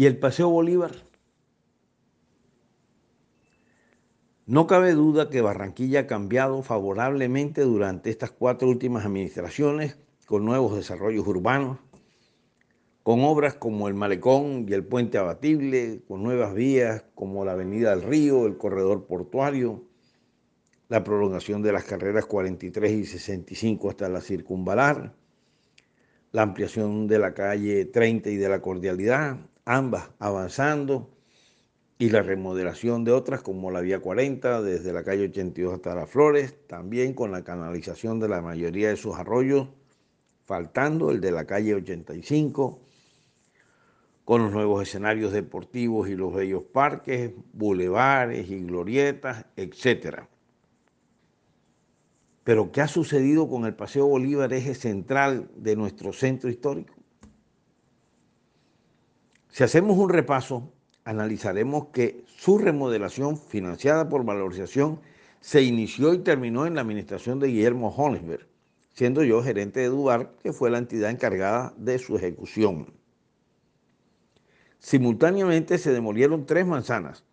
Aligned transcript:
¿Y 0.00 0.06
el 0.06 0.16
Paseo 0.16 0.48
Bolívar? 0.48 0.92
No 4.46 4.66
cabe 4.66 4.94
duda 4.94 5.28
que 5.28 5.42
Barranquilla 5.42 6.00
ha 6.00 6.06
cambiado 6.06 6.62
favorablemente 6.62 7.60
durante 7.60 8.08
estas 8.08 8.30
cuatro 8.30 8.66
últimas 8.70 9.04
administraciones 9.04 9.98
con 10.24 10.46
nuevos 10.46 10.74
desarrollos 10.74 11.26
urbanos, 11.26 11.80
con 13.02 13.22
obras 13.24 13.56
como 13.56 13.88
el 13.88 13.94
Malecón 13.94 14.64
y 14.66 14.72
el 14.72 14.86
Puente 14.86 15.18
Abatible, 15.18 16.00
con 16.08 16.22
nuevas 16.22 16.54
vías 16.54 17.04
como 17.14 17.44
la 17.44 17.52
Avenida 17.52 17.90
del 17.90 18.02
Río, 18.02 18.46
el 18.46 18.56
Corredor 18.56 19.06
Portuario, 19.06 19.84
la 20.88 21.04
prolongación 21.04 21.60
de 21.60 21.72
las 21.72 21.84
carreras 21.84 22.24
43 22.24 22.90
y 22.90 23.04
65 23.04 23.90
hasta 23.90 24.08
la 24.08 24.22
Circunvalar, 24.22 25.12
la 26.32 26.40
ampliación 26.40 27.06
de 27.06 27.18
la 27.18 27.34
calle 27.34 27.84
30 27.84 28.30
y 28.30 28.36
de 28.36 28.48
la 28.48 28.62
Cordialidad, 28.62 29.36
ambas 29.70 30.10
avanzando, 30.18 31.10
y 31.96 32.08
la 32.08 32.22
remodelación 32.22 33.04
de 33.04 33.12
otras 33.12 33.42
como 33.42 33.70
la 33.70 33.82
vía 33.82 34.00
40 34.00 34.62
desde 34.62 34.92
la 34.92 35.04
calle 35.04 35.24
82 35.24 35.74
hasta 35.74 35.94
las 35.94 36.08
Flores, 36.08 36.56
también 36.66 37.12
con 37.12 37.30
la 37.30 37.44
canalización 37.44 38.18
de 38.18 38.28
la 38.28 38.40
mayoría 38.40 38.88
de 38.88 38.96
sus 38.96 39.16
arroyos, 39.16 39.68
faltando 40.46 41.10
el 41.10 41.20
de 41.20 41.30
la 41.30 41.44
calle 41.44 41.74
85, 41.74 42.80
con 44.24 44.42
los 44.42 44.52
nuevos 44.52 44.82
escenarios 44.82 45.30
deportivos 45.32 46.08
y 46.08 46.16
los 46.16 46.32
bellos 46.32 46.62
parques, 46.62 47.32
bulevares 47.52 48.48
y 48.48 48.60
glorietas, 48.60 49.44
etc. 49.56 50.22
Pero 52.44 52.72
¿qué 52.72 52.80
ha 52.80 52.88
sucedido 52.88 53.46
con 53.46 53.66
el 53.66 53.74
Paseo 53.74 54.06
Bolívar, 54.06 54.52
eje 54.54 54.74
central 54.74 55.50
de 55.54 55.76
nuestro 55.76 56.14
centro 56.14 56.48
histórico? 56.48 56.99
Si 59.50 59.64
hacemos 59.64 59.98
un 59.98 60.08
repaso, 60.08 60.72
analizaremos 61.04 61.88
que 61.88 62.24
su 62.26 62.58
remodelación 62.58 63.36
financiada 63.36 64.08
por 64.08 64.24
valorización 64.24 65.00
se 65.40 65.62
inició 65.62 66.14
y 66.14 66.18
terminó 66.18 66.66
en 66.66 66.74
la 66.74 66.82
administración 66.82 67.40
de 67.40 67.48
Guillermo 67.48 67.88
Holmesberg, 67.88 68.46
siendo 68.94 69.24
yo 69.24 69.42
gerente 69.42 69.80
de 69.80 69.88
Dubar, 69.88 70.32
que 70.42 70.52
fue 70.52 70.70
la 70.70 70.78
entidad 70.78 71.10
encargada 71.10 71.74
de 71.76 71.98
su 71.98 72.16
ejecución. 72.16 72.92
Simultáneamente 74.78 75.78
se 75.78 75.92
demolieron 75.92 76.46
tres 76.46 76.66
manzanas 76.66 77.24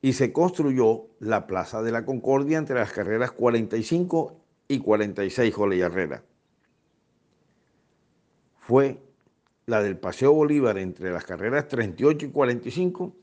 y 0.00 0.12
se 0.14 0.32
construyó 0.32 1.06
la 1.18 1.46
Plaza 1.46 1.82
de 1.82 1.92
la 1.92 2.04
Concordia 2.04 2.58
entre 2.58 2.76
las 2.76 2.92
carreras 2.92 3.32
45 3.32 4.36
y 4.68 4.78
46 4.78 5.54
Jole 5.54 5.78
Herrera. 5.78 6.22
Fue 8.60 9.02
la 9.66 9.82
del 9.82 9.96
Paseo 9.96 10.32
Bolívar 10.32 10.78
entre 10.78 11.10
las 11.10 11.24
carreras 11.24 11.68
38 11.68 12.26
y 12.26 12.30
45, 12.30 13.14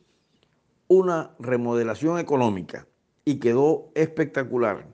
una 0.87 1.31
remodelación 1.39 2.19
económica 2.19 2.87
y 3.25 3.39
quedó 3.39 3.91
espectacular. 3.95 4.87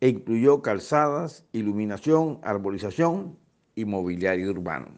E 0.00 0.08
incluyó 0.08 0.62
calzadas, 0.62 1.44
iluminación, 1.52 2.38
arbolización 2.42 3.36
y 3.74 3.84
mobiliario 3.84 4.50
urbano. 4.50 4.88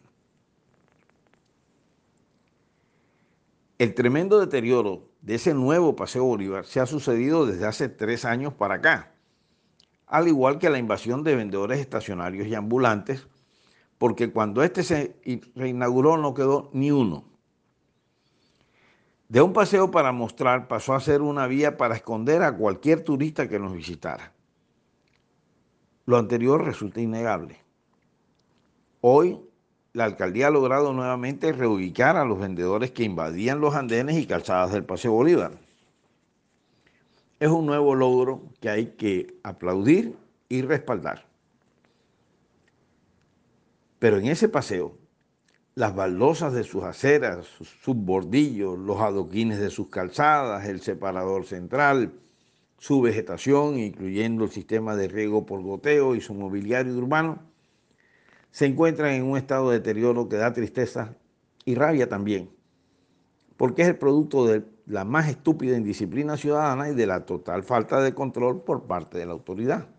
El 3.79 3.95
tremendo 3.95 4.39
deterioro 4.39 5.09
de 5.21 5.35
ese 5.35 5.55
nuevo 5.55 5.95
Paseo 5.95 6.23
Bolívar 6.23 6.65
se 6.65 6.79
ha 6.79 6.85
sucedido 6.85 7.47
desde 7.47 7.65
hace 7.65 7.89
tres 7.89 8.25
años 8.25 8.53
para 8.53 8.75
acá, 8.75 9.11
al 10.05 10.27
igual 10.27 10.59
que 10.59 10.69
la 10.69 10.77
invasión 10.77 11.23
de 11.23 11.35
vendedores 11.35 11.79
estacionarios 11.79 12.47
y 12.47 12.53
ambulantes 12.53 13.27
porque 14.01 14.31
cuando 14.31 14.63
este 14.63 14.81
se 14.81 15.15
reinauguró 15.53 16.17
no 16.17 16.33
quedó 16.33 16.71
ni 16.73 16.89
uno. 16.89 17.23
De 19.29 19.43
un 19.43 19.53
paseo 19.53 19.91
para 19.91 20.11
mostrar 20.11 20.67
pasó 20.67 20.95
a 20.95 20.99
ser 20.99 21.21
una 21.21 21.45
vía 21.45 21.77
para 21.77 21.93
esconder 21.93 22.41
a 22.41 22.57
cualquier 22.57 23.03
turista 23.03 23.47
que 23.47 23.59
nos 23.59 23.73
visitara. 23.73 24.33
Lo 26.07 26.17
anterior 26.17 26.65
resulta 26.65 26.99
innegable. 26.99 27.59
Hoy 29.01 29.39
la 29.93 30.05
alcaldía 30.05 30.47
ha 30.47 30.49
logrado 30.51 30.93
nuevamente 30.93 31.53
reubicar 31.53 32.17
a 32.17 32.25
los 32.25 32.39
vendedores 32.39 32.89
que 32.89 33.03
invadían 33.03 33.61
los 33.61 33.75
andenes 33.75 34.17
y 34.17 34.25
calzadas 34.25 34.71
del 34.71 34.83
Paseo 34.83 35.11
Bolívar. 35.11 35.51
Es 37.39 37.49
un 37.49 37.67
nuevo 37.67 37.93
logro 37.93 38.41
que 38.59 38.69
hay 38.71 38.85
que 38.95 39.35
aplaudir 39.43 40.17
y 40.49 40.63
respaldar. 40.63 41.30
Pero 44.01 44.17
en 44.17 44.25
ese 44.25 44.49
paseo, 44.49 44.97
las 45.75 45.93
baldosas 45.93 46.53
de 46.53 46.63
sus 46.63 46.83
aceras, 46.83 47.45
sus 47.45 47.95
bordillos, 47.95 48.79
los 48.79 48.99
adoquines 48.99 49.59
de 49.59 49.69
sus 49.69 49.89
calzadas, 49.89 50.65
el 50.65 50.81
separador 50.81 51.45
central, 51.45 52.11
su 52.79 52.99
vegetación, 52.99 53.77
incluyendo 53.77 54.45
el 54.45 54.49
sistema 54.49 54.95
de 54.95 55.07
riego 55.07 55.45
por 55.45 55.61
goteo 55.61 56.15
y 56.15 56.21
su 56.21 56.33
mobiliario 56.33 56.97
urbano, 56.97 57.43
se 58.49 58.65
encuentran 58.65 59.11
en 59.11 59.21
un 59.21 59.37
estado 59.37 59.69
de 59.69 59.77
deterioro 59.77 60.27
que 60.27 60.37
da 60.37 60.51
tristeza 60.51 61.15
y 61.63 61.75
rabia 61.75 62.09
también, 62.09 62.49
porque 63.55 63.83
es 63.83 63.87
el 63.87 63.99
producto 63.99 64.47
de 64.47 64.63
la 64.87 65.05
más 65.05 65.29
estúpida 65.29 65.77
indisciplina 65.77 66.37
ciudadana 66.37 66.89
y 66.89 66.95
de 66.95 67.05
la 67.05 67.27
total 67.27 67.61
falta 67.61 68.01
de 68.01 68.15
control 68.15 68.63
por 68.63 68.87
parte 68.87 69.19
de 69.19 69.27
la 69.27 69.33
autoridad. 69.33 69.89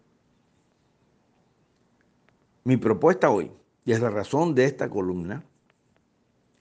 Mi 2.64 2.76
propuesta 2.76 3.30
hoy 3.30 3.52
y 3.84 3.92
es 3.92 4.00
la 4.00 4.10
razón 4.10 4.54
de 4.54 4.64
esta 4.64 4.88
columna, 4.88 5.44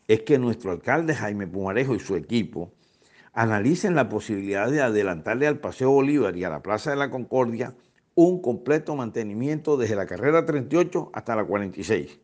es 0.08 0.22
que 0.22 0.38
nuestro 0.38 0.72
alcalde 0.72 1.16
Jaime 1.16 1.48
Pumarejo 1.48 1.96
y 1.96 2.00
su 2.00 2.16
equipo 2.16 2.72
analicen 3.34 3.96
la 3.96 4.10
posibilidad 4.10 4.70
de 4.70 4.82
adelantarle 4.82 5.48
al 5.48 5.60
Paseo 5.60 5.92
Bolívar 5.92 6.36
y 6.36 6.44
a 6.44 6.50
la 6.50 6.62
Plaza 6.62 6.90
de 6.90 6.98
la 6.98 7.10
Concordia 7.10 7.76
un 8.16 8.42
completo 8.42 8.96
mantenimiento 8.96 9.78
desde 9.78 9.96
la 9.96 10.06
carrera 10.06 10.46
38 10.46 11.12
hasta 11.14 11.36
la 11.36 11.46
46, 11.46 12.20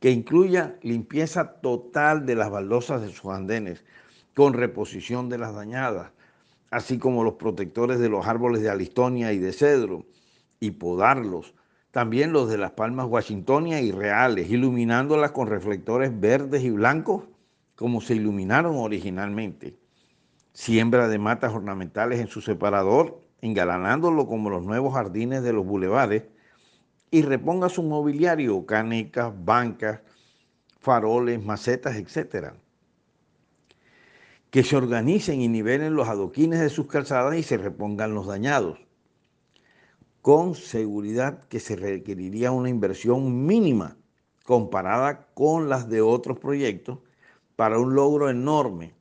que 0.00 0.10
incluya 0.10 0.76
limpieza 0.82 1.60
total 1.60 2.26
de 2.26 2.34
las 2.34 2.50
baldosas 2.50 3.02
de 3.02 3.10
sus 3.10 3.30
andenes, 3.30 3.84
con 4.34 4.54
reposición 4.54 5.28
de 5.28 5.38
las 5.38 5.54
dañadas, 5.54 6.10
así 6.70 6.98
como 6.98 7.22
los 7.22 7.34
protectores 7.34 8.00
de 8.00 8.08
los 8.08 8.26
árboles 8.26 8.62
de 8.62 8.70
alistonia 8.70 9.32
y 9.32 9.38
de 9.38 9.52
cedro, 9.52 10.06
y 10.58 10.72
podarlos, 10.72 11.54
también 11.92 12.32
los 12.32 12.48
de 12.48 12.56
las 12.56 12.72
palmas 12.72 13.06
washingtonias 13.06 13.82
y 13.82 13.92
reales, 13.92 14.50
iluminándolas 14.50 15.32
con 15.32 15.46
reflectores 15.46 16.18
verdes 16.18 16.64
y 16.64 16.70
blancos 16.70 17.24
como 17.76 18.00
se 18.00 18.14
iluminaron 18.14 18.76
originalmente. 18.76 19.76
Siembra 20.54 21.06
de 21.08 21.18
matas 21.18 21.52
ornamentales 21.52 22.18
en 22.18 22.28
su 22.28 22.40
separador, 22.40 23.22
engalanándolo 23.42 24.26
como 24.26 24.48
los 24.48 24.64
nuevos 24.64 24.94
jardines 24.94 25.42
de 25.42 25.52
los 25.52 25.66
bulevares, 25.66 26.24
y 27.10 27.20
reponga 27.20 27.68
su 27.68 27.82
mobiliario, 27.82 28.64
canecas, 28.64 29.32
bancas, 29.44 30.00
faroles, 30.78 31.44
macetas, 31.44 31.96
etc. 31.96 32.54
Que 34.50 34.64
se 34.64 34.76
organicen 34.76 35.42
y 35.42 35.48
nivelen 35.48 35.94
los 35.94 36.08
adoquines 36.08 36.60
de 36.60 36.70
sus 36.70 36.86
calzadas 36.86 37.36
y 37.36 37.42
se 37.42 37.58
repongan 37.58 38.14
los 38.14 38.26
dañados 38.26 38.78
con 40.22 40.54
seguridad 40.54 41.42
que 41.48 41.58
se 41.58 41.74
requeriría 41.74 42.52
una 42.52 42.68
inversión 42.68 43.44
mínima 43.44 43.96
comparada 44.44 45.26
con 45.34 45.68
las 45.68 45.88
de 45.88 46.00
otros 46.00 46.38
proyectos 46.38 47.00
para 47.56 47.78
un 47.78 47.94
logro 47.96 48.30
enorme, 48.30 48.94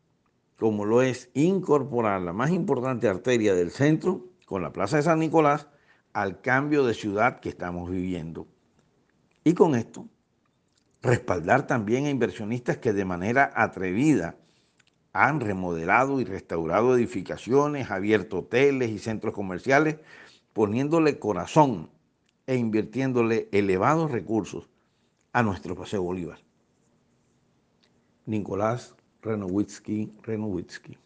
como 0.58 0.84
lo 0.84 1.04
es 1.04 1.30
incorporar 1.36 2.22
la 2.22 2.34
más 2.34 2.50
importante 2.50 3.08
arteria 3.08 3.54
del 3.54 3.70
centro 3.70 4.26
con 4.46 4.64
la 4.64 4.74
Plaza 4.74 4.98
de 4.98 5.04
San 5.04 5.20
Nicolás 5.20 5.68
al 6.12 6.42
cambio 6.42 6.84
de 6.86 6.96
ciudad 6.96 7.40
que 7.40 7.50
estamos 7.50 7.90
viviendo. 7.90 8.48
Y 9.44 9.54
con 9.54 9.76
esto, 9.76 10.08
respaldar 11.04 11.68
también 11.68 12.06
a 12.06 12.10
inversionistas 12.10 12.78
que 12.78 12.94
de 12.94 13.06
manera 13.06 13.52
atrevida 13.56 14.38
han 15.14 15.40
remodelado 15.40 16.20
y 16.20 16.26
restaurado 16.26 16.96
edificaciones, 16.96 17.92
abierto 17.92 18.40
hoteles 18.40 18.90
y 18.90 18.98
centros 19.00 19.34
comerciales 19.34 19.98
poniéndole 20.54 21.20
corazón 21.20 21.90
e 22.48 22.56
invirtiéndole 22.56 23.48
elevados 23.52 24.12
recursos 24.12 24.70
a 25.34 25.44
nuestro 25.44 25.76
Paseo 25.76 26.04
Bolívar. 26.04 26.40
Nicolás 28.26 28.96
Renowitzki, 29.22 30.12
Renowitzki. 30.24 30.98